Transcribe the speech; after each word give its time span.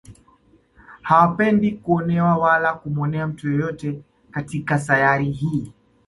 Hawapendi 1.01 1.71
kuonewa 1.71 2.37
wala 2.37 2.73
kumuonea 2.73 3.27
mtu 3.27 3.49
yeyote 3.51 4.01
katika 4.31 4.79
sayari 4.79 5.31
hii 5.31 5.73